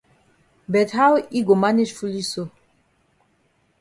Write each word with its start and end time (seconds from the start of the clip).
But 0.73 0.89
how 0.97 1.11
yi 1.31 1.39
go 1.43 1.53
manage 1.53 1.93
foolish 1.93 2.29
so? 2.33 2.49